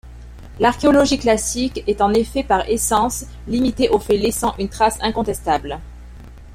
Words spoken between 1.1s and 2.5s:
classique est en effet